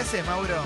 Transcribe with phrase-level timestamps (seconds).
[0.00, 0.56] ¿Qué haces, Mauro?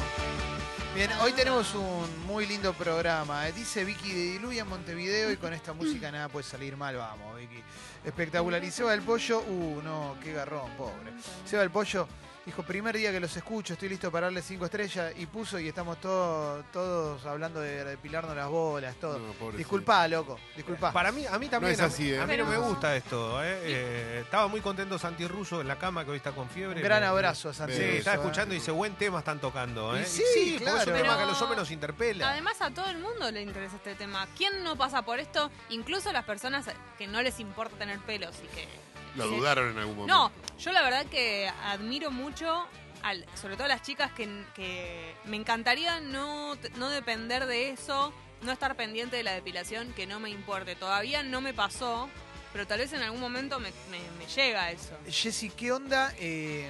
[0.95, 3.49] Bien, hoy tenemos un muy lindo programa.
[3.49, 6.95] Eh, Dice Vicky de Diluya en Montevideo y con esta música nada puede salir mal.
[6.95, 7.61] Vamos, Vicky.
[8.05, 8.63] Espectacular.
[8.63, 11.15] Y Seba del Pollo, uh, no, qué garrón, pobre.
[11.45, 12.07] Seba del Pollo
[12.47, 15.13] dijo, primer día que los escucho, estoy listo para darle cinco estrellas.
[15.17, 19.19] Y puso y estamos todos todos hablando de depilarnos las bolas, todo.
[19.19, 19.53] No.
[19.53, 20.93] Disculpá, loco, disculpá.
[20.93, 21.73] Para mí, a mí también.
[21.75, 22.21] es a- así, ¿eh?
[22.21, 23.43] A mí no me gusta esto.
[23.43, 23.61] ¿eh?
[23.63, 26.77] Eh, estaba muy contento Santi Russo en la cama, que hoy está con fiebre.
[26.77, 27.75] Un gran abrazo a Santi.
[27.75, 28.21] Sí, Russo, estaba eh.
[28.21, 29.97] escuchando y dice, buen tema están tocando.
[29.97, 30.01] ¿eh?
[30.01, 30.93] Y Y sí, es un claro.
[30.93, 32.31] tema que a los hombres nos interpela.
[32.31, 34.27] Además a todo el mundo le interesa este tema.
[34.37, 35.51] ¿Quién no pasa por esto?
[35.71, 36.67] Incluso las personas
[36.99, 38.84] que no les importa tener pelos y que...
[39.17, 40.15] Lo dudaron en algún momento.
[40.15, 42.67] No, yo la verdad que admiro mucho,
[43.03, 47.71] al, sobre todo a las chicas que, que me encantaría no, te- no depender de
[47.71, 50.75] eso, no estar pendiente de la depilación, que no me importe.
[50.77, 52.09] Todavía no me pasó,
[52.53, 54.97] pero tal vez en algún momento me, me- me llega eso.
[55.09, 56.69] Jessy, ¿qué onda eh,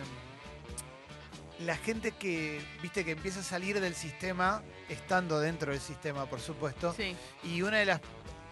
[1.60, 6.40] la gente que, viste, que empieza a salir del sistema, estando dentro del sistema, por
[6.40, 7.16] supuesto, Sí.
[7.44, 8.00] y una de las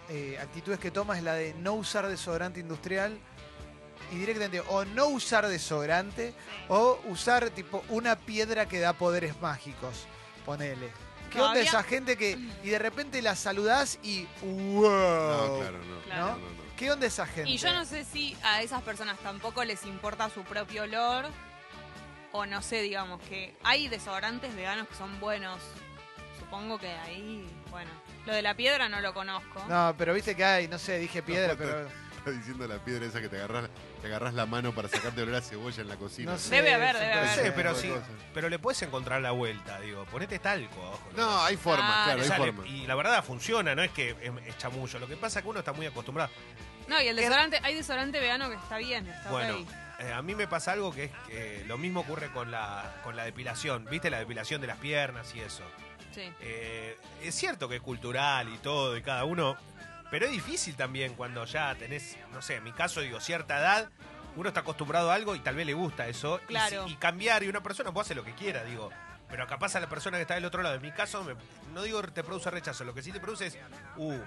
[0.08, 3.18] eh, actitudes que toma es la de no usar desodorante industrial
[4.12, 6.34] y directamente o no usar desodorante
[6.68, 10.06] o usar tipo una piedra que da poderes mágicos,
[10.44, 10.90] ponele.
[11.30, 14.82] ¿Qué onda Todavía- esa gente que y de repente la saludás y wow?
[14.82, 16.00] No, claro, no.
[16.04, 16.26] Claro.
[16.26, 16.62] No, no, no.
[16.76, 17.48] ¿Qué onda esa gente?
[17.50, 21.26] Y yo no sé si a esas personas tampoco les importa su propio olor.
[22.34, 25.58] O no sé, digamos, que hay desodorantes veganos que son buenos.
[26.38, 27.90] Supongo que ahí, bueno.
[28.26, 29.62] Lo de la piedra no lo conozco.
[29.68, 31.88] No, pero viste que hay, no sé, dije piedra, No, pero
[32.18, 33.68] Está diciendo la piedra esa que te agarras,
[34.02, 36.32] te agarras la mano para sacarte olor a cebolla en la cocina.
[36.32, 36.56] no sé.
[36.56, 37.44] Debe haber, debe puede No haber.
[37.44, 37.92] sé, pero sí.
[38.34, 40.04] Pero le puedes encontrar la vuelta, digo.
[40.06, 41.08] Ponete talco abajo.
[41.16, 42.04] No, hay formas, Claro.
[42.04, 42.66] claro, hay Sale, formas.
[42.72, 44.98] y la verdad funciona, no es que es, es chamullo.
[44.98, 46.30] Lo que pasa es que uno está muy acostumbrado.
[46.88, 49.64] No, y el desodorante, hay desodorante vegano que está bien, está Bueno,
[50.00, 53.14] eh, a mí me pasa algo que es que lo mismo ocurre con la, con
[53.14, 53.86] la depilación.
[53.88, 54.10] ¿Viste?
[54.10, 55.62] La depilación de las piernas y eso.
[56.12, 56.28] Sí.
[56.40, 59.56] Eh, es cierto que es cultural y todo, y cada uno.
[60.12, 63.88] Pero es difícil también cuando ya tenés, no sé, en mi caso, digo, cierta edad.
[64.36, 66.38] Uno está acostumbrado a algo y tal vez le gusta eso.
[66.44, 66.86] y Claro.
[66.86, 68.90] si- Y, cambiar, y una persona puede hacer lo que quiera, digo.
[69.30, 70.74] Pero capaz a la persona que está del otro lado.
[70.74, 71.34] En mi caso, me-
[71.72, 73.58] no digo te produce rechazo, lo que sí te produce es,
[73.96, 74.18] uh,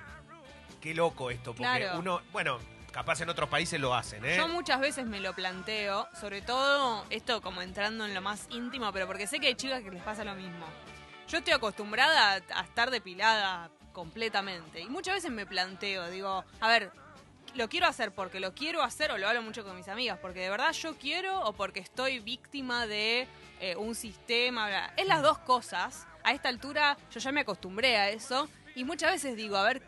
[0.82, 1.54] qué loco esto.
[1.54, 2.00] Porque Claro.
[2.00, 2.58] uno, bueno,
[2.92, 4.38] capaz en otros países lo hacen, ¿eh?
[4.38, 8.92] Yo muchas veces me lo planteo, sobre todo esto como entrando en lo más íntimo,
[8.92, 10.66] pero porque sé que hay chicas que les pasa lo mismo.
[11.28, 16.92] Yo estoy acostumbrada a estar depilada completamente y muchas veces me planteo, digo, a ver,
[17.56, 20.42] lo quiero hacer porque lo quiero hacer o lo hablo mucho con mis amigas, porque
[20.42, 23.28] de verdad yo quiero o porque estoy víctima de
[23.62, 26.06] eh, un sistema, es las dos cosas.
[26.24, 29.82] A esta altura yo ya me acostumbré a eso y muchas veces digo, a ver,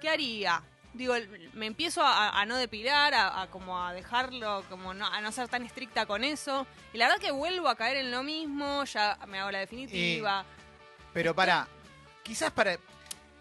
[0.00, 0.62] ¿qué, haría?
[0.92, 1.14] Digo,
[1.52, 5.46] me empiezo a, no depilar, a, a como a dejarlo, como no, a no ser
[5.48, 6.66] tan estricta con eso.
[6.92, 10.44] Y la verdad que vuelvo a caer en lo mismo, ya me hago la definitiva.
[11.12, 11.68] Pero para,
[12.22, 12.78] quizás para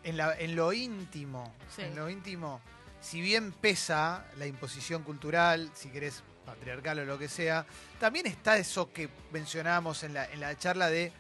[0.06, 1.82] en, la- en lo íntimo, Sí.
[1.82, 2.62] en lo íntimo,
[3.02, 7.66] si bien pesa la imposición cultural, si querés patriarcal o lo que sea,
[8.00, 11.12] también está eso que mencionábamos en la, en la charla de,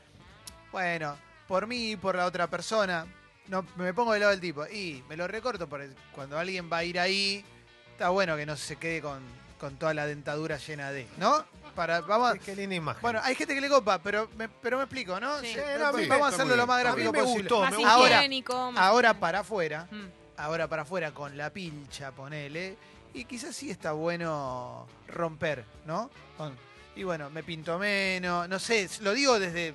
[0.71, 3.05] bueno, por mí y por la otra persona,
[3.47, 6.77] no me pongo del lado del tipo y me lo recorto porque cuando alguien va
[6.77, 7.43] a ir ahí,
[7.91, 9.21] está bueno que no se quede con,
[9.65, 11.43] con toda la dentadura llena de, ¿no?
[11.73, 13.01] Para, vamos a- Qué, qué linda imagen.
[13.01, 15.39] bueno, hay gente que le copa, pero me, pero me explico, ¿no?
[15.39, 15.47] Sí.
[15.47, 16.87] Sí, Sí, no, a mí- vamos a hacerlo lo más bien.
[16.87, 17.41] A mí gráfico me posible.
[17.49, 17.91] gustó, más me gustó.
[17.91, 18.71] Ahora- higiénico.
[18.71, 19.19] más Ahora higiénico.
[19.21, 20.05] para afuera, Mm.
[20.37, 22.77] ahora para afuera con la pilcha, ponele,
[23.15, 26.11] y quizás sí está bueno romper, ¿no?
[26.37, 26.55] Con-
[26.95, 29.73] y bueno, me pinto menos, no sé, lo digo desde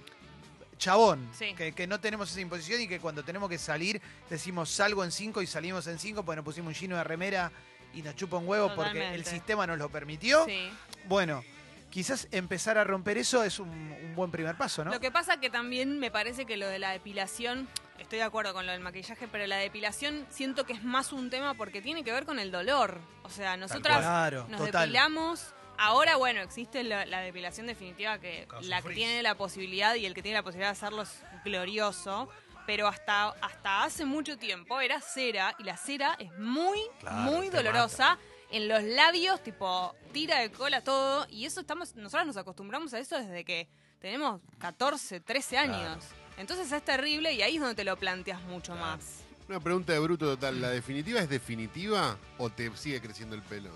[0.79, 1.53] chabón, Sí.
[1.55, 4.01] que, que no tenemos esa imposición y que cuando tenemos que salir
[4.31, 7.53] decimos salgo en cinco y salimos en cinco porque nos pusimos un chino de remera
[7.95, 10.45] y nos chupa un huevo porque el sistema nos lo permitió.
[10.47, 10.71] Sí.
[11.07, 11.43] Bueno,
[11.91, 14.91] quizás empezar a romper eso es un, un buen primer paso, ¿no?
[14.93, 17.69] Lo que pasa que también me parece que lo de la depilación,
[17.99, 21.31] estoy de acuerdo con lo del maquillaje, pero la depilación siento que es más un
[21.31, 22.99] tema porque tiene que ver con el dolor.
[23.25, 24.83] O sea, nosotras Claro, nos total.
[24.89, 25.53] depilamos.
[25.83, 30.13] Ahora, bueno, existe la, la depilación definitiva que la que tiene la posibilidad y el
[30.15, 32.29] que tiene la posibilidad de hacerlo es glorioso.
[32.71, 37.49] Pero hasta, hasta hace mucho tiempo era cera y la cera es muy, Claro, muy
[37.49, 38.17] dolorosa.
[38.53, 41.27] En los labios, tipo, tira de cola todo.
[41.31, 43.67] Y eso estamos, nosotros nos acostumbramos a eso desde que
[43.99, 45.81] tenemos 14, 13 años.
[45.81, 46.01] Claro.
[46.37, 48.87] Entonces es terrible y ahí es donde te lo planteas mucho Claro.
[48.99, 49.25] más.
[49.49, 50.61] Una pregunta de bruto total.
[50.61, 53.71] ¿La definitiva es definitiva o te sigue creciendo el pelo?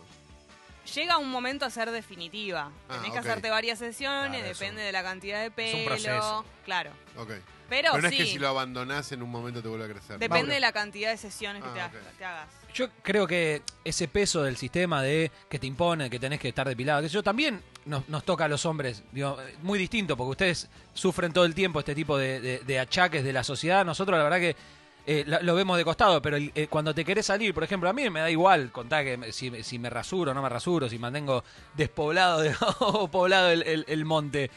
[0.95, 2.71] Llega un momento a ser definitiva.
[2.89, 5.79] Ah, Tenés que hacerte varias sesiones, Claro, depende de la cantidad de es pelo.
[5.79, 6.45] un proceso.
[6.65, 6.91] Claro.
[7.17, 7.31] Ok.
[7.71, 9.89] Pero, Pero no sí, es que si lo abandonás en un momento te vuelve a
[9.89, 10.19] crecer.
[10.19, 10.53] depende Mauro.
[10.55, 11.93] de la cantidad de sesiones que Ah, te, ha- ok.
[12.19, 12.49] te hagas.
[12.75, 16.69] Yo creo que ese peso del sistema de que te impone, que tenés que estar
[16.69, 19.03] depilado, que yo también nos, nos toca a los hombres.
[19.13, 23.25] Digo, muy distinto, porque ustedes sufren todo el tiempo este tipo de, de- de achaques
[23.25, 23.85] de la sociedad.
[23.85, 24.57] Nosotros, la verdad que
[25.07, 27.93] eh, la- lo vemos de costado, pero eh, cuando te querés salir, por ejemplo, a
[27.93, 30.89] mí me da igual contar que si, me- si me rasuro o no me rasuro,
[30.89, 34.51] si mantengo despoblado de- o poblado el monte.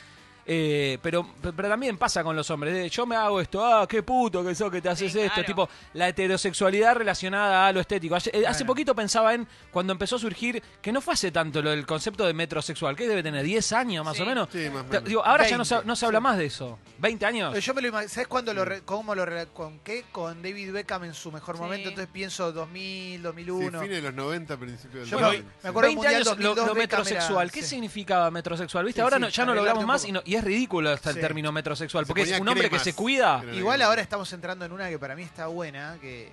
[0.49, 2.73] Eh, pero, pero también pasa con los hombres.
[2.73, 5.33] de, yo me hago esto, ah, qué puto que sos que te haces Sí, esto.
[5.33, 5.45] claro.
[5.45, 8.15] Tipo, la heterosexualidad relacionada a lo estético.
[8.15, 8.67] Hace, eh, hace Bueno.
[8.73, 12.25] poquito pensaba en cuando empezó a surgir que no fue hace tanto lo del concepto
[12.25, 14.23] de metrosexual, que debe tener 10 años más Sí.
[14.23, 14.47] o menos.
[14.51, 15.03] Sí, más menos.
[15.03, 16.79] Digo, ahora ya no se, 20, no se habla más de eso.
[17.01, 17.63] ¿20 años?
[17.65, 20.05] Yo me lo imagino, ¿sabes cuándo lo re- cómo lo re- con qué?
[20.13, 21.61] Con David Beckham en su mejor Sí.
[21.61, 23.81] momento, entonces pienso 2000, Sí, 2001.
[23.81, 25.43] fines de los 90, principios del Yo me- 2000.
[25.43, 27.51] me acuerdo- del 20 Mundial años lo, 2002 lo era- metrosexual.
[27.51, 27.67] ¿Qué sí.
[27.67, 28.85] significaba metrosexual?
[28.85, 28.99] ¿Viste?
[28.99, 31.09] Sí, ahora sí, no- ya no lo hablamos más y, no- y es ridículo hasta
[31.09, 31.21] el Sí.
[31.21, 32.83] término metrosexual, Se porque es ponía un hombre que cremas.
[32.83, 33.43] se cuida.
[33.53, 36.31] Igual ahora estamos entrando en una que para mí está buena, que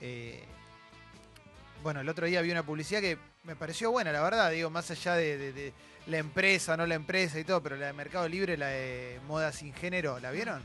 [0.00, 0.44] eh,
[1.82, 4.90] bueno, el otro día vi una publicidad que me pareció buena, la verdad, digo, más
[4.90, 5.72] allá de, de- de
[6.06, 9.52] la empresa, no la empresa y todo, pero la de Mercado Libre, la de moda
[9.52, 10.62] sin género, ¿la vieron?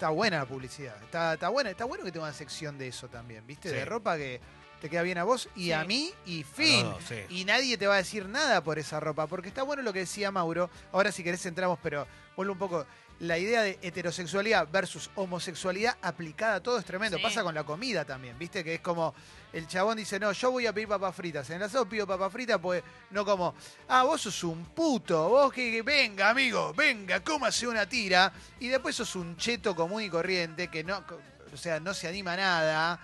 [0.00, 3.08] Está buena la publicidad, está, está buena, está bueno que tenga una sección de eso
[3.08, 3.68] también, ¿viste?
[3.68, 3.74] Sí.
[3.74, 4.40] De ropa que
[4.80, 5.72] te queda bien a vos y Sí.
[5.72, 6.84] a mí y fin.
[6.84, 7.16] Dos, sí.
[7.28, 9.98] Y nadie te va a decir nada por esa ropa, porque está bueno lo que
[9.98, 10.70] decía Mauro.
[10.92, 12.86] Ahora si querés entramos, pero vuelvo un poco.
[13.20, 17.18] La idea de heterosexualidad versus homosexualidad aplicada a todo es tremendo.
[17.18, 17.22] Sí.
[17.22, 18.64] Pasa con la comida también, ¿viste?
[18.64, 19.14] Que es como
[19.52, 21.50] el chabón dice, no, yo voy a pedir papas fritas.
[21.50, 23.54] En el asado pido papas fritas, pues no como,
[23.88, 28.32] ah, vos sos un puto, vos que, que- venga, amigo, venga, cómase una tira.
[28.58, 31.04] Y después sos un cheto común y corriente que no,
[31.52, 33.00] o sea, no se anima a nada.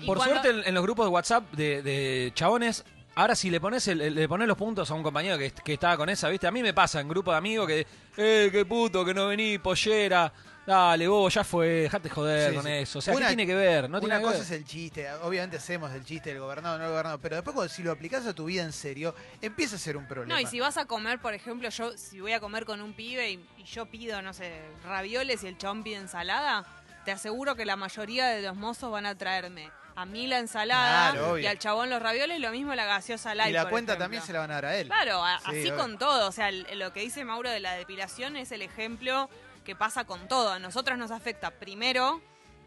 [0.00, 2.84] Y Por cuando- suerte en, en los grupos de WhatsApp de, de chabones,
[3.20, 5.96] ahora si le pones el- le pones los puntos a un compañero que, que estaba
[5.96, 6.46] con esa, ¿viste?
[6.46, 7.86] A mí me pasa en grupo de amigos que,
[8.16, 10.32] eh, qué puto, que no vení, pollera.
[10.66, 12.70] Dale, vos, ya fue, dejate joder Sí, con sí.
[12.70, 12.98] eso.
[12.98, 13.90] O sea, Una- ¿qué tiene que ver?
[13.90, 14.34] No tiene Una que ver.
[14.38, 17.54] cosa es el chiste, obviamente hacemos el chiste del gobernador, no el gobernador, pero después
[17.54, 20.34] cuando, si lo aplicás a tu vida en serio, empieza a ser un problema.
[20.34, 22.92] No, y si vas a comer, por ejemplo, yo si voy a comer con un
[22.92, 24.52] pibe y, y yo pido, no sé,
[24.84, 26.64] ravioles y el chabón pide ensalada,
[27.04, 31.12] te aseguro que la mayoría de los mozos van a traerme a mí la ensalada
[31.12, 33.50] Claro, y al chabón los ravioles, lo mismo la gaseosa light.
[33.50, 34.04] y la por cuenta ejemplo.
[34.04, 34.86] también se la van a dar a él.
[34.86, 35.76] Claro, a- Sí, así obvio.
[35.76, 36.28] con todo.
[36.28, 39.28] O sea, el- lo que dice Mauro de la depilación es el ejemplo
[39.64, 40.52] que pasa con todo.
[40.52, 42.20] A nosotros nos afecta primero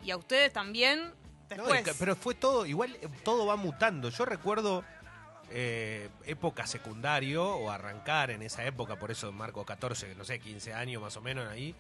[0.04, 1.14] y a ustedes también
[1.50, 1.84] después.
[2.00, 4.10] pero fue todo, igual eh, todo va mutando.
[4.10, 4.84] Yo recuerdo
[5.56, 10.74] eh, época secundario o arrancar en esa época, por eso marco 14, no sé, 15
[10.74, 11.76] años más o menos ahí,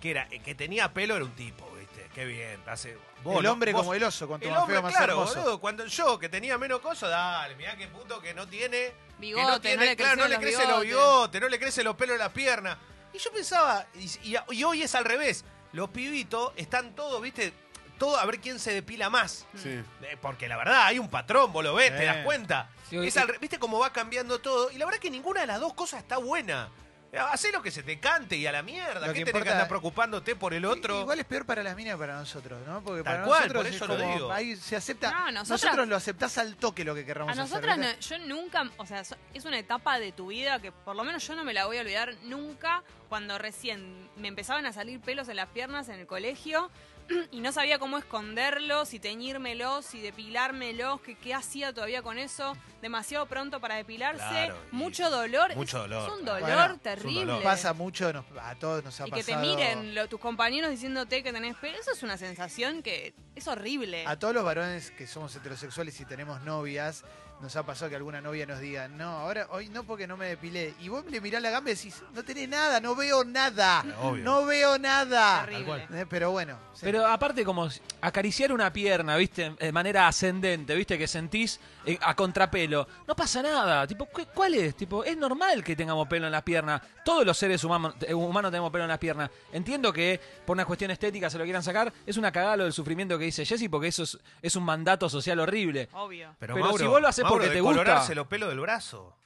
[0.00, 2.08] que era eh, que tenía pelo era un tipo, ¿viste?
[2.14, 4.82] Qué bien, hace vos, el hombre Vos- como el oso, cuanto el más hombre, feo,
[4.82, 5.34] más claro, hermoso.
[5.40, 9.70] boludo, cuando yo que tenía menos cosas, dale, mirá qué puto que no tiene Bigote,
[9.70, 11.40] que no le claro, no le crecen los los bigotes.
[11.40, 12.78] no le crecen los pelos de las piernas.
[13.12, 17.52] Y yo pensaba, y, y- y hoy es al revés, los pibitos están todos, ¿viste?
[17.98, 19.46] Todo a ver quién se depila más.
[19.62, 19.68] Sí.
[20.02, 22.70] Eh, Porque la verdad, hay un patrón, vos lo ves, te das cuenta.
[22.88, 24.70] Sí, hoy- Es al re- ¿Viste cómo va cambiando todo?
[24.70, 26.70] Y la verdad que ninguna de las dos cosas está buena.
[27.12, 29.06] Hacé lo que se te cante y a la mierda.
[29.08, 31.00] Lo ¿Qué que tenés que andar preocupándote por el otro?
[31.00, 32.82] Igual es peor para las minas que para nosotros, ¿no?
[32.84, 34.32] Porque Tal para cual, nosotros por es eso lo como, digo.
[34.32, 35.10] ahí se acepta.
[35.10, 37.84] No, nosotras- nosotros lo aceptás al toque lo que querramos A nosotras, hacer.
[37.84, 38.18] no- ¿viste?
[38.18, 41.26] yo nunca, o sea, so- es una etapa de tu vida que por lo menos
[41.26, 45.28] yo no me la voy a olvidar nunca cuando recién me empezaban a salir pelos
[45.28, 46.70] en las piernas en el colegio
[47.30, 52.56] y no sabía cómo esconderlos, si teñírmelos, si depilármelos, que qué hacía todavía con eso,
[52.82, 56.64] demasiado pronto para depilarse, Claro, y mucho dolor, mucho es- dolor, es un dolor Bueno,
[56.64, 57.20] es un terrible.
[57.20, 57.42] dolor.
[57.42, 59.46] Pasa mucho, nos- a todos nos ha y que te pasado.
[59.56, 64.06] miren lo- tus compañeros diciéndote que tenés pelo, eso es una sensación que es horrible.
[64.06, 67.04] A todos los varones que somos heterosexuales y tenemos novias,
[67.40, 70.26] nos ha pasado que alguna novia nos diga, no, ahora hoy no porque no me
[70.26, 70.74] depilé.
[70.80, 73.84] Y vos le mirás la gamba y decís, no tenés nada, no veo nada.
[74.02, 74.24] Obvio.
[74.24, 75.44] No veo nada.
[75.46, 75.86] Terrible.
[75.94, 76.58] Eh, Pero bueno.
[76.74, 76.80] sí.
[76.82, 77.68] Pero aparte como
[78.00, 79.50] acariciar una pierna, ¿viste?
[79.58, 80.98] De manera ascendente, ¿viste?
[80.98, 82.86] Que sentís eh, a contrapelo.
[83.06, 83.86] No pasa nada.
[83.86, 84.74] Tipo, ¿cu- ¿cuál es?
[84.76, 86.80] Tipo, es normal que tengamos pelo en las piernas.
[87.04, 89.30] Todos los seres humanos, eh, humanos tenemos pelo en las piernas.
[89.52, 91.92] Entiendo que por una cuestión estética se lo quieran sacar.
[92.06, 95.08] Es una cagada lo del sufrimiento que dice Jessy porque eso es, es un mandato
[95.08, 95.88] social horrible.
[95.92, 96.34] Obvio.
[96.38, 97.78] Pero, Pero Mauro, si vos lo haces porque de te gusta.
[97.78, 99.16] colorarse los pelos del brazo.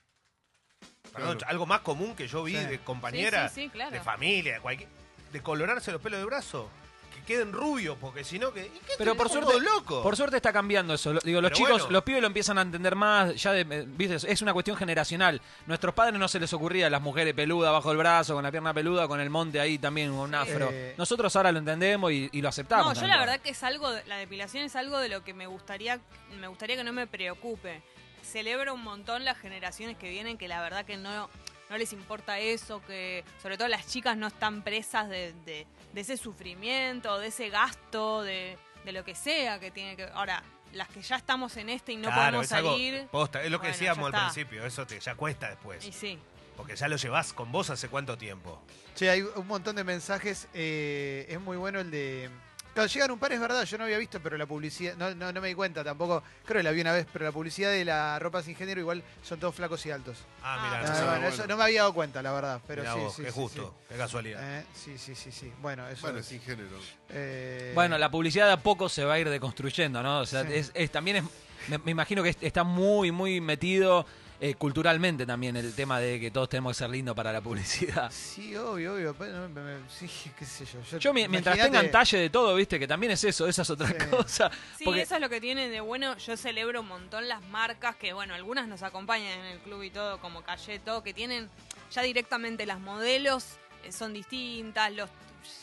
[1.12, 1.50] Perdón, Claro.
[1.50, 2.64] algo más común que yo vi Sí.
[2.64, 3.90] de compañeras, Sí, sí, sí, claro.
[3.92, 4.88] de familia, de cualquier,
[5.32, 6.68] de colorarse los pelos del brazo.
[7.14, 8.66] Que queden rubios, porque si no que.
[8.66, 10.02] ¿y qué Pero por suerte, loco.
[10.02, 11.12] por suerte está cambiando eso.
[11.12, 11.92] Lo- Digo, los Pero chicos, bueno.
[11.92, 13.40] los pibes lo empiezan a entender más.
[13.40, 14.16] Ya, de, eh, ¿viste?
[14.32, 15.40] es una cuestión generacional.
[15.68, 18.74] Nuestros padres no se les ocurría las mujeres peludas bajo el brazo, con la pierna
[18.74, 20.70] peluda, con el monte ahí también, con un afro.
[20.72, 20.94] Eh.
[20.98, 22.86] Nosotros ahora lo entendemos y, y lo aceptamos.
[22.86, 23.20] No, yo la también.
[23.20, 26.00] verdad que es algo, de- la depilación es algo de lo que me gustaría,
[26.40, 27.80] me gustaría que no me preocupe.
[28.24, 31.28] Celebro un montón las generaciones que vienen que la verdad que no,
[31.70, 36.00] no les importa eso, que sobre todo las chicas no están presas de, de- de
[36.00, 40.04] ese sufrimiento, de ese gasto, de, de lo que sea que tiene que.
[40.12, 43.06] Ahora, las que ya estamos en este y no Claro, podemos es algo- salir.
[43.12, 44.24] posta, es lo que Bueno, decíamos al está.
[44.32, 45.84] principio, eso te, ya cuesta después.
[45.86, 46.18] Y sí.
[46.56, 48.60] Porque ya lo llevas con vos hace cuánto tiempo.
[48.96, 50.48] Che, hay un montón de mensajes.
[50.54, 52.28] eh, es muy bueno el de.
[52.74, 55.32] Claro, llegan un par, es verdad, yo no había visto, pero la publicidad, no, no,
[55.32, 57.84] no me di cuenta tampoco, creo que la vi una vez, pero la publicidad de
[57.84, 60.18] la ropa sin género igual son todos flacos y altos.
[60.42, 61.28] Ah, mira, Ah, bueno, bueno.
[61.28, 63.74] eso no me había dado cuenta, la verdad, pero Mirá sí, vos, sí, sí, justo,
[63.88, 64.40] qué casualidad.
[64.74, 64.90] sí.
[64.90, 65.52] Eh, sí, sí, sí, sí.
[65.62, 66.76] Bueno, eso Bueno, es, sin género.
[67.10, 70.18] eh, Bueno, la publicidad de a poco se va a ir deconstruyendo, ¿no?
[70.20, 70.48] O sea, Sí.
[70.54, 71.24] es, es- también es,
[71.68, 74.04] me, me imagino que es- está muy, muy metido
[74.46, 78.10] eh, culturalmente también el tema de que todos tenemos que ser lindos para la publicidad.
[78.12, 79.14] Sí, obvio, obvio.
[79.18, 80.06] pero no, me- me- sí,
[80.38, 80.80] qué sé yo.
[80.82, 83.70] yo Yo mi- mientras tengan talle de todo, viste, que también es eso, esa es
[83.70, 83.94] otra Sí.
[84.10, 84.50] cosa.
[84.76, 86.18] Sí, Porque- eso es lo que tiene de bueno.
[86.18, 89.88] Yo celebro un montón las marcas que, bueno, algunas nos acompañan en el club y
[89.90, 91.48] todo, como Calleto, que tienen
[91.90, 93.46] ya directamente las modelos
[93.84, 95.08] eh, son distintas, los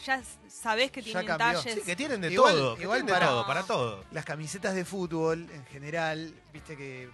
[0.06, 1.74] ya sabés que tienen talles.
[1.76, 4.04] Sí, que tienen de Igual- todo, igual tienen de para- todo, para todo.
[4.12, 7.10] Las camisetas de fútbol en general, viste que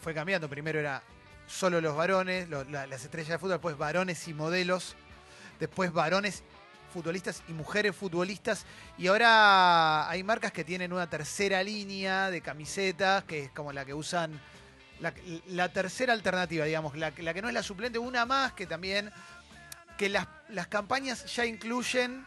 [0.00, 0.48] fue, cambiando.
[0.48, 1.02] Primero era
[1.46, 4.96] solo los varones, las estrellas de fútbol, después varones y modelos,
[5.58, 6.42] después varones
[6.92, 8.66] futbolistas y mujeres futbolistas.
[8.98, 13.84] Y ahora hay marcas que tienen una tercera línea de camisetas, que es como la
[13.84, 14.40] que usan.
[15.00, 15.12] La,
[15.48, 19.10] la tercera alternativa, digamos, la, la que no es la suplente, una más que también.
[19.98, 22.26] Que las, las campañas ya incluyen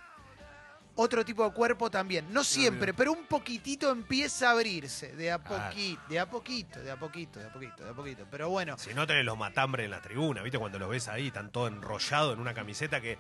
[0.96, 2.26] otro tipo de cuerpo también.
[2.34, 5.16] No siempre, pero un poquitito empieza a abrirse.
[5.16, 5.70] De a Claro.
[5.70, 8.26] poquito, de a poquito, de a poquito, de a poquito, de a poquito.
[8.32, 10.58] Pero bueno, Si no tenés los matambres en la tribuna, ¿viste?
[10.58, 13.18] Cuando los ves ahí, están todos enrollados en una camiseta que.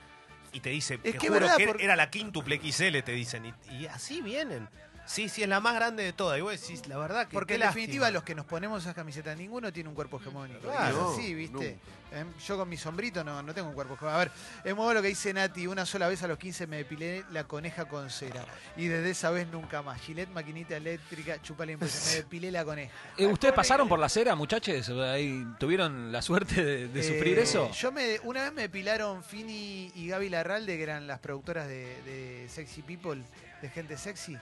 [0.53, 3.11] Y te dice, Es te que juro verdad, que porque- era la quíntuple XL, te
[3.11, 3.45] dicen.
[3.45, 4.69] Y, y así vienen.
[5.05, 6.37] Sí, sí, es la más grande de todas.
[6.37, 7.33] Y vos decís, la verdad que.
[7.33, 8.11] porque en definitiva lástima.
[8.15, 10.59] los que nos ponemos esas camisetas, ninguno tiene un cuerpo hegemónico.
[10.61, 11.13] Claro.
[11.15, 11.77] Sí, ¿viste?
[12.11, 14.15] Eh, Yo con mi sombrito no, no tengo un cuerpo hegemónico.
[14.15, 14.31] A ver,
[14.63, 15.67] es muy bueno lo que dice Nati.
[15.67, 18.45] Una sola vez a los 15 me depilé la coneja con cera.
[18.77, 20.01] Y desde esa vez nunca más.
[20.01, 22.09] Gillette, maquinita eléctrica, chupa la impresión.
[22.09, 22.91] Me depilé la coneja.
[23.17, 24.89] Eh, ¿Ustedes pasaron por la acera, muchachos?
[24.89, 27.69] Ahí ¿Tuvieron la suerte de, de sufrir Eh, eso?
[27.71, 32.01] Yo me, una vez me depilaron Fini y Gaby Larralde, que eran las productoras de,
[32.03, 33.21] de Sexy People,
[33.61, 34.37] de gente sexy.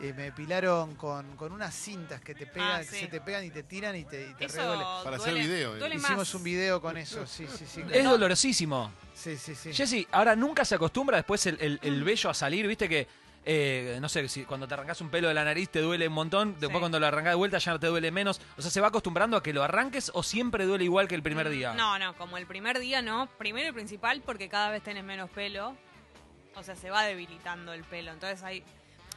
[0.00, 3.00] Eh, me depilaron con, con unas cintas que te pegan, Ah, que sí.
[3.00, 4.84] se te pegan y te tiran y te, y te Eso reduele.
[5.02, 5.88] Para hacer duele- video, eh.
[5.96, 6.34] Hicimos más.
[6.36, 7.82] un video con eso, sí, sí, sí.
[7.92, 8.92] Es dolorosísimo.
[9.14, 9.72] Sí, sí, sí.
[9.72, 13.08] Jessy, ahora nunca se acostumbra después el, el, el vello a salir, viste que,
[13.44, 16.14] eh, no sé, si cuando te arrancas un pelo de la nariz te duele un
[16.14, 16.78] montón, después Sí.
[16.80, 18.40] cuando lo arrancas de vuelta ya no te duele menos.
[18.56, 21.22] O sea, ¿se va acostumbrando a que lo arranques o siempre duele igual que el
[21.24, 21.72] primer día?
[21.74, 23.26] No, no, como el primer día no.
[23.36, 25.74] Primero y principal porque cada vez tenés menos pelo.
[26.54, 28.12] O sea, se va debilitando el pelo.
[28.12, 28.62] Entonces hay.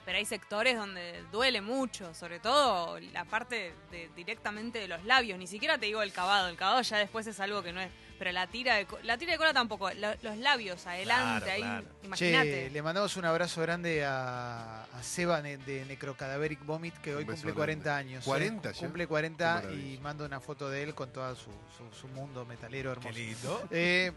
[0.05, 5.37] Pero hay sectores donde duele mucho, sobre todo la parte de, directamente de los labios.
[5.37, 6.47] Ni siquiera te digo el cavado.
[6.49, 7.89] El cavado ya después es algo que no es.
[8.17, 9.91] Pero la tira de, la tira de cola tampoco.
[9.93, 11.61] Lo- los labios adelante, Claro, ahí.
[11.61, 11.87] claro.
[12.03, 12.51] Imagínate.
[12.51, 17.25] Che, le mandamos un abrazo grande a, a Seba ne- de Necrocadaveric Vomit, que hoy
[17.25, 17.55] cumple grande.
[17.55, 18.25] 40 años.
[18.25, 18.73] 40 ¿eh?
[18.79, 19.93] Cumple Qué 40 maravilla.
[19.95, 23.17] y manda una foto de él con todo su, su- su mundo metalero Qué hermoso.
[23.19, 23.67] lindo.
[23.71, 24.11] Eh,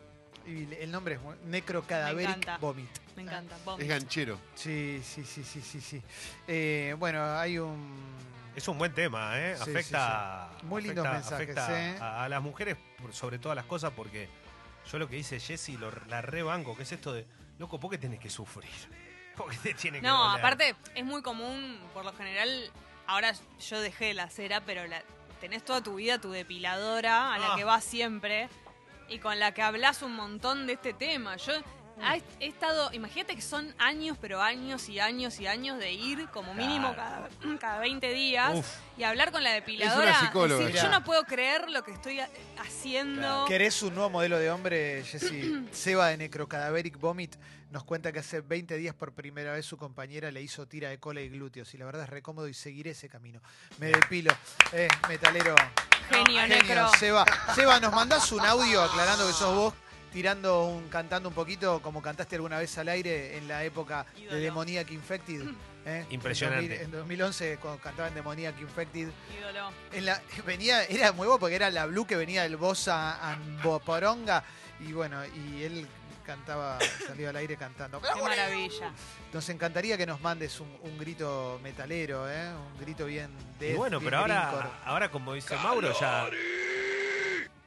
[0.46, 2.58] y el nombre es Me Necrocadaveric encanta.
[2.58, 2.90] Vomit.
[3.16, 3.56] Me encanta.
[3.78, 4.38] Es ganchero.
[4.54, 6.02] Sí, sí, sí, sí, sí, sí.
[6.48, 8.14] Eh, bueno, hay un...
[8.56, 9.56] Es un buen tema, ¿eh?
[9.56, 10.48] Sí, afecta.
[10.52, 10.66] sí, sí.
[10.66, 11.98] Muy lindos afecta- mensajes, afecta ¿eh?
[12.00, 14.28] a, a las mujeres por sobre todas las cosas, porque
[14.90, 17.26] yo lo que dice Jessy, lo, la rebanco, que es esto de,
[17.58, 18.70] loco, ¿por qué tenés que sufrir?
[19.36, 20.38] ¿Por qué te tiene que No, doler?
[20.38, 22.70] aparte es muy común, por lo general,
[23.08, 23.32] ahora
[23.68, 25.02] yo dejé la cera, pero la,
[25.40, 27.56] tenés toda tu vida tu depiladora a la Ah.
[27.56, 28.48] que vas siempre
[29.14, 31.36] y con la que hablas un montón de este tema.
[31.36, 31.52] Yo
[32.02, 36.28] ha- he estado, imagínate que son años, pero años y años y años de ir
[36.30, 37.28] como mínimo Claro.
[37.40, 38.66] cada, cada 20 días Uf.
[38.98, 40.18] y hablar con la depiladora.
[40.20, 40.60] psicóloga.
[40.64, 40.82] decir, Mirá.
[40.84, 43.44] yo no puedo creer lo que estoy ha- haciendo.
[43.46, 45.66] ¿Querés un nuevo modelo de hombre, Jessy?
[45.72, 47.36] Seba de Necrocadaveric Vomit
[47.70, 50.98] nos cuenta que hace 20 días por primera vez su compañera le hizo tira de
[51.00, 51.74] cola y glúteos.
[51.74, 53.40] Y la verdad es recómodo y seguiré ese camino.
[53.78, 54.32] Me depilo.
[54.72, 55.56] Eh, metalero.
[56.08, 56.88] Genio, necro.
[56.98, 57.24] Seba.
[57.54, 59.74] Seba, ¿nos mandás un audio aclarando que sos vos?
[60.14, 64.36] Tirando un, cantando un poquito como cantaste alguna vez al aire en la época Ídolo.
[64.36, 65.42] de Demoniac Infected.
[65.84, 66.06] ¿eh?
[66.10, 66.84] Impresionante.
[66.84, 69.08] En, 2000 en 2011, cuando cantaba en Demoniac Infected.
[69.36, 69.70] Ídolo.
[69.92, 74.44] En la, venía, era muy bueno porque era la Blue que venía del Bosa Amboporonga
[74.78, 75.88] y bueno, y él
[76.24, 76.78] cantaba,
[77.08, 78.00] salió al aire cantando.
[78.00, 78.92] Qué maravilla.
[79.32, 82.50] Nos encantaría que nos mandes un, un grito metalero, ¿eh?
[82.54, 86.28] un grito bien de Y bueno, pero ahora, ahora como dice Mauro, ya.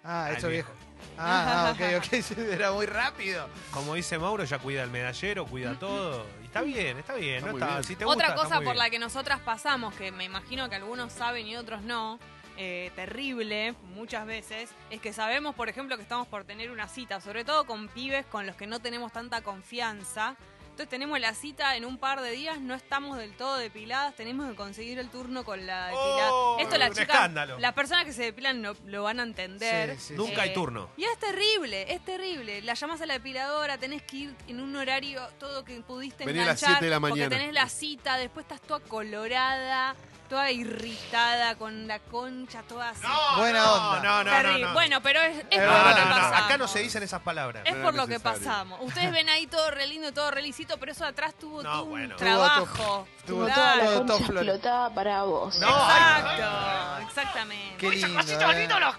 [0.05, 0.71] Ah, Al viejo.
[1.17, 3.47] Ah, ah, ok, ok, era muy rápido.
[3.71, 6.25] Como dice Mauro, ya cuida el medallero, cuida todo.
[6.41, 7.35] Y está bien, está bien.
[7.37, 7.83] Está no muy está, bien.
[7.83, 8.83] si te Otra está cosa muy por bien.
[8.85, 12.19] la que nosotras pasamos, que me imagino que algunos saben y otros no,
[12.57, 17.19] eh, terrible muchas veces, es que sabemos, por ejemplo, que estamos por tener una cita,
[17.21, 20.35] sobre todo con pibes con los que no tenemos tanta confianza,
[20.77, 24.47] Entonces tenemos la cita en un par de días, no estamos del todo depiladas, tenemos
[24.47, 26.31] que conseguir el turno con la depilada.
[26.31, 27.57] Oh, Esto las un chicas, escándalo.
[27.57, 29.95] las personas que se depilan no, lo van a entender.
[29.97, 30.91] Sí, sí, Nunca hay Eh, turno.
[30.95, 32.61] Y es terrible, es terrible.
[32.61, 36.41] La llamas a la depiladora, tenés que ir en un horario todo que pudiste Vení
[36.41, 36.77] a las enganchar.
[36.79, 37.35] 7 de la Porque mañana.
[37.37, 39.95] tenés la cita, después estás toda colorada,
[40.27, 43.01] toda irritada, con la concha toda así.
[43.37, 43.99] Buena no, onda.
[44.03, 44.61] No, no, Terrible.
[44.61, 44.73] no, no.
[44.73, 46.41] Bueno, pero es, por No, lo que pasamos.
[46.45, 47.63] Acá no se dicen esas palabras.
[47.65, 48.79] Es No por lo que pasamos.
[48.81, 51.83] Ustedes ven ahí todo re lindo, todo relicito, pero eso de atrás tuvo No, todo
[51.83, 52.15] un bueno.
[52.15, 53.07] trabajo.
[53.25, 54.49] Tuvo Tengo todo- toda la todo concha top flores.
[54.55, 55.55] explotada para vos.
[55.59, 57.77] No, ay, Exacto, exactamente.
[57.77, 58.19] Qué lindo.
[58.21, 58.93] eh.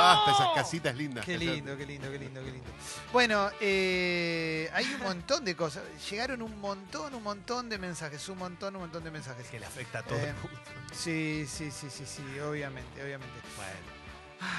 [0.00, 1.24] Basta, esas casitas lindas.
[1.24, 2.70] Qué lindo, qué lindo, qué lindo, qué lindo.
[3.12, 5.82] Bueno, eh, hay un montón de cosas.
[6.10, 9.46] Llegaron un montón, un montón de mensajes, un montón, un montón de mensajes.
[9.48, 10.60] Que le afecta a todo Eh, el mundo.
[10.92, 13.34] Sí, sí, sí, sí, sí, obviamente, obviamente.
[13.56, 14.50] Bueno.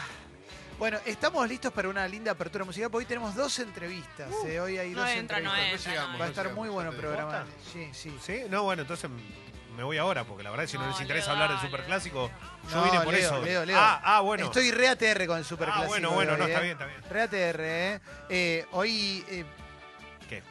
[0.79, 4.31] Bueno, estamos listos para una linda apertura musical, porque hoy tenemos dos entrevistas.
[4.47, 5.79] eh, Hoy hay no dos entra, no entrevistas.
[5.87, 7.45] entra, llegamos, no Va a estar muy bueno el programa.
[7.71, 8.17] Sí, sí.
[8.25, 8.41] ¿Sí?
[8.49, 9.09] No, bueno, entonces
[9.75, 12.29] me voy ahora, porque la verdad, si no, No, les interesa Leo, hablar del superclásico,
[12.69, 13.41] yo No, vine por Leo, eso.
[13.41, 13.77] Leo, Leo.
[13.79, 14.45] Ah, ah, bueno.
[14.45, 15.85] Estoy re ATR con el superclásico.
[15.85, 16.49] ah, bueno, de bueno, hoy, no, eh.
[16.49, 17.01] está bien, está bien.
[17.09, 17.99] Re ATR, ¿eh?
[18.29, 19.25] Eh, hoy.
[19.29, 19.45] eh,
[20.29, 20.41] ¿Qué?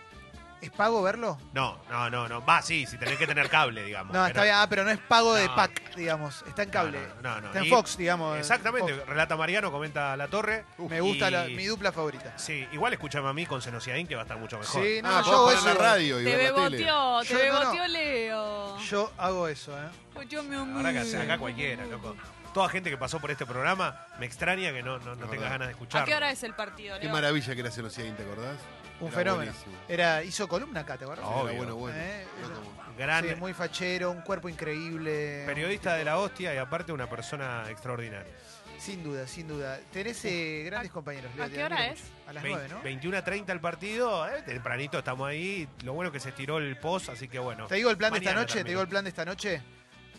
[0.61, 1.39] ¿Es pago verlo?
[1.55, 2.45] No, no, no, no.
[2.45, 4.12] Va, sí, si tenés que tener cable, digamos.
[4.12, 6.45] No, pero- está bien, ah, pero no es pago de pack, digamos.
[6.47, 6.99] Está en cable.
[7.23, 7.47] No, no, no.
[7.47, 8.35] Está en Y- Fox, digamos.
[8.35, 9.07] en Exactamente, Fox.
[9.09, 10.67] relata Mariano, comenta La Torre.
[10.77, 12.35] Me gusta Y- la- mi dupla favorita.
[12.37, 14.83] Sí, igual escúchame a mí con Senociaín, que va a estar mucho mejor.
[14.85, 17.61] Sí, no, Ah, yo hago poner la radio y Te beboteó, te Yo no, no.
[17.61, 18.60] beboteó Leo.
[18.91, 19.89] Yo hago eso, ¿eh?
[20.15, 20.65] La amigo.
[20.83, 22.17] verdad que acá cualquiera, loco.
[22.53, 25.69] Toda gente que pasó por este programa, me extraña que no, no, no tengas ganas
[25.69, 26.03] de escuchar.
[26.03, 27.13] ¿A qué hora es el partido, Qué Leo?
[27.13, 28.57] maravilla que era Celosín, ¿te acordás?
[28.99, 29.53] Un Era fenómeno.
[29.53, 29.77] buenísimo.
[29.89, 31.25] Era, hizo columna acá, ¿te acuerdas?
[31.29, 31.51] Oh, Obvio.
[31.51, 31.99] Era bueno, bueno.
[31.99, 35.42] Eh, No era- como- Gran Sí, muy fachero, un cuerpo increíble.
[35.47, 38.30] periodista de la hostia y aparte una persona extraordinaria.
[38.78, 39.78] Sin duda, sin duda.
[39.92, 41.30] Tenés eh, grandes compañeros.
[41.35, 41.99] Leo, ¿A qué hora es?
[42.00, 42.12] mucho.
[42.28, 42.83] A las Vein- 9, ¿no?
[42.83, 45.66] 21 a 30 el partido, eh, tempranito estamos ahí.
[45.85, 47.66] Lo bueno que se estiró el post, así que bueno.
[47.66, 49.62] Te digo el plan de esta noche, te digo el plan de esta noche.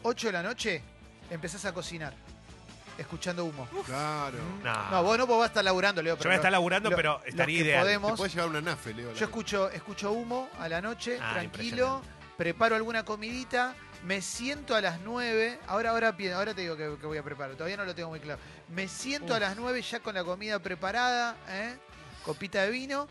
[0.03, 0.81] 8 de la noche,
[1.29, 2.13] empezás a cocinar.
[2.97, 3.67] Escuchando humo.
[3.85, 4.38] Claro.
[4.63, 4.91] No.
[4.91, 6.15] No, vos no, vos vas a estar laburando, Leo.
[6.15, 7.81] Yo pero voy a estar laburando, lo- pero estaría que ideal.
[7.83, 9.11] podemos- Te puedes llevar una nafe, Leo.
[9.11, 12.01] a Yo escucho, escucho humo a la noche, Ah, tranquilo,
[12.42, 17.06] preparo alguna comidita, me siento a las 9, ahora, ahora, ahora te digo que, que
[17.06, 18.40] voy a preparar, todavía no lo tengo muy claro.
[18.70, 21.75] Me siento a las 9 ya con la comida preparada, ¿eh?
[22.25, 23.08] copita de vino,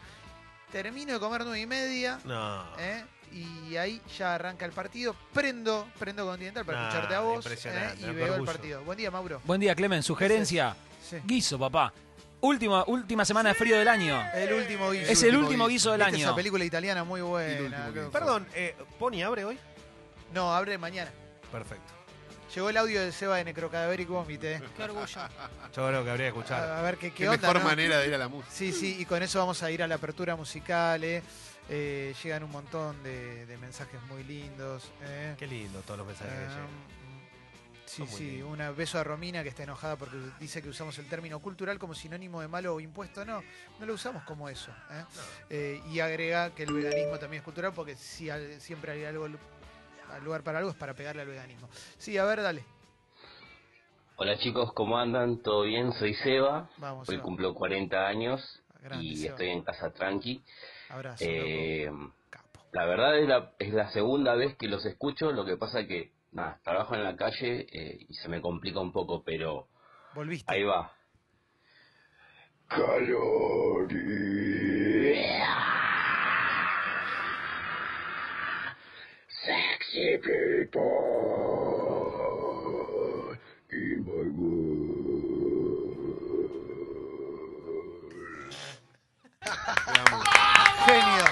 [0.73, 2.65] termino de comer 9 y media, No.
[2.81, 3.05] ¿eh?
[3.31, 8.11] y ahí ya arranca el partido, prendo, prendo Continental para escucharte a vos impresionante, ¿eh?
[8.11, 8.83] y veo el partido.
[8.83, 9.41] Buen día, Mauro.
[9.45, 10.03] Buen día, Clemen.
[10.03, 10.75] Sugerencia.
[11.09, 11.19] Sí.
[11.25, 11.93] Guiso, papá.
[12.43, 14.23] Última, última semana de frío del año.
[14.35, 15.11] El último guiso.
[15.13, 15.91] Es el último último guiso.
[15.91, 16.27] guiso del ¿Viste año.
[16.27, 17.91] esa película italiana muy buena.
[18.13, 19.59] Perdón, eh, ¿Pony abre hoy?
[20.33, 21.11] No, abre mañana.
[21.53, 21.93] Perfecto.
[22.55, 24.61] Llegó el audio de Seba de Necrocadaveric Vomite.
[24.77, 25.07] Qué orgullo.
[25.07, 26.63] Yo creo que habría que escuchar.
[26.69, 27.41] A, a ver qué, qué Qué onda.
[27.43, 27.69] mejor ¿no?
[27.69, 28.53] manera de ir a la música.
[28.53, 31.05] Sí, sí, y con eso vamos a ir a la apertura musical.
[31.05, 31.23] eh.
[31.73, 34.91] Eh, llegan un montón de, de mensajes muy lindos.
[35.03, 35.37] eh.
[35.39, 36.67] Qué lindo todos los mensajes que Eh, llegan.
[37.91, 41.09] Sí, muy sí, un beso a Romina que está enojada porque dice que usamos el
[41.09, 43.25] término cultural como sinónimo de malo o impuesto.
[43.25, 43.43] No,
[43.79, 44.71] no lo usamos como eso.
[44.91, 45.05] eh.
[45.51, 49.25] Eh, y agrega que el veganismo también es cultural porque si al- siempre hay algo
[49.27, 51.69] al lugar para algo es para pegarle al veganismo.
[51.99, 52.65] Sí, a ver, dale.
[54.17, 55.39] Hola chicos, ¿cómo andan?
[55.43, 55.93] ¿Todo bien?
[55.95, 57.09] Soy Seba, Vamos.
[57.09, 57.23] hoy Seba.
[57.25, 59.31] cumplo 40 años Grande, y Seba.
[59.31, 60.43] estoy en casa tranqui.
[60.91, 61.25] Abrazo.
[61.27, 61.91] Eh,
[62.73, 66.13] la verdad es la, es la segunda vez que los escucho, lo que pasa que,
[66.33, 69.69] nada, trabajo en la calle eh, y se me complica un poco, pero
[70.15, 70.53] Volviste.
[70.53, 70.93] ahí va.
[79.45, 80.91] Sexy people
[83.73, 85.31] in my
[89.87, 90.27] Vamos.
[90.87, 91.25] Genio.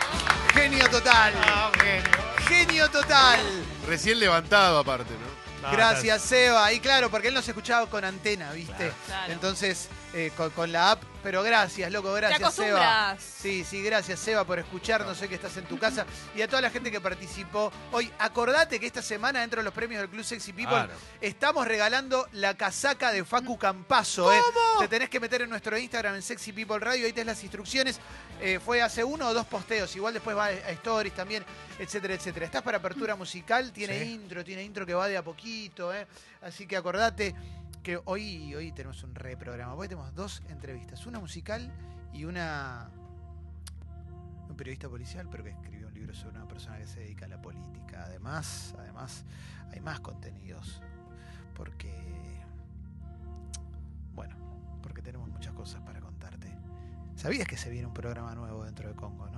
[0.54, 1.32] Genio total.
[1.80, 2.02] Genio.
[2.48, 3.38] Genio total.
[3.88, 5.68] Recién levantado, aparte, ¿no?
[5.68, 6.72] No, Gracias, Seba.
[6.72, 8.92] Y claro, porque él nos escuchaba con antena, ¿viste?
[9.06, 9.32] Claro.
[9.32, 11.02] Entonces, eh, con, con la app.
[11.22, 13.16] Pero gracias, loco, gracias, Te Seba.
[13.18, 15.18] Sí, sí, gracias, Seba, por escucharnos.
[15.18, 16.06] Sé que estás en tu casa.
[16.34, 17.72] Y a toda la gente que participó.
[17.92, 20.92] Hoy, acordate que esta semana, dentro de los premios del Club Sexy People, Claro.
[21.20, 24.32] estamos regalando la casaca de Facu Campazo.
[24.32, 24.40] ¿eh?
[24.78, 27.04] Te tenés que meter en nuestro Instagram, en Sexy People Radio.
[27.04, 27.98] Ahí tenés las instrucciones.
[28.40, 29.94] Eh, fue hace uno o dos posteos.
[29.96, 31.44] Igual después va a a Stories también,
[31.80, 32.46] etcétera, etcétera.
[32.46, 33.72] Estás para apertura musical.
[33.72, 34.12] Tiene Sí.
[34.12, 35.92] intro, tiene intro que va de a poquito.
[35.92, 36.06] ¿eh?
[36.42, 37.34] Así que acordate
[37.96, 39.74] hoy, hoy tenemos un reprograma.
[39.74, 41.06] Hoy tenemos dos entrevistas.
[41.06, 41.72] Una musical
[42.12, 42.90] y una...
[44.48, 47.28] Un periodista policial, pero que escribió un libro sobre una persona que se dedica a
[47.28, 48.04] la política.
[48.04, 49.24] Además, además,
[49.72, 50.82] hay más contenidos.
[51.54, 51.92] Porque...
[54.14, 54.36] Bueno,
[54.82, 56.54] porque tenemos muchas cosas para contarte.
[57.14, 59.26] ¿Sabías que se viene un programa nuevo dentro de Congo, no?